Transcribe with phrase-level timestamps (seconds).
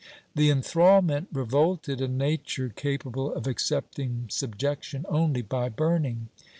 [0.33, 6.29] The enthralment revolted a nature capable of accepting subjection only by burning.